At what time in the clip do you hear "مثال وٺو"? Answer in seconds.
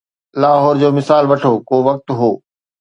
0.97-1.53